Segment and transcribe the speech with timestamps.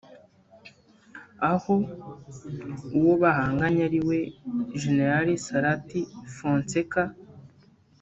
[1.51, 1.75] aho
[2.97, 4.19] uwo bahanganye ari we
[4.81, 4.99] Gen
[5.45, 5.91] Sarath
[6.35, 7.03] Fonseka